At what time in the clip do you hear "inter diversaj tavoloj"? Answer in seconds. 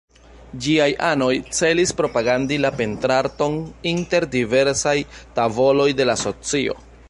3.93-5.89